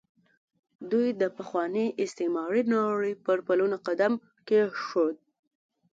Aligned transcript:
دوی 0.91 1.07
د 1.21 1.23
پخوانۍ 1.37 1.87
استعماري 2.03 2.63
نړۍ 2.73 3.13
پر 3.25 3.37
پلونو 3.47 3.77
قدم 3.87 4.13
کېښود. 4.47 5.15